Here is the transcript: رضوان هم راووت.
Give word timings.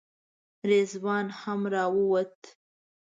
رضوان 0.69 1.25
هم 1.41 1.61
راووت. 1.73 2.37